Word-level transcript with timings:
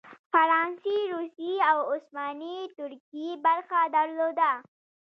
فرانسې، 0.31 0.97
روسیې 1.13 1.55
او 1.69 1.77
عثماني 1.93 2.55
ترکیې 2.77 3.29
برخه 3.45 3.79
درلوده. 3.95 4.51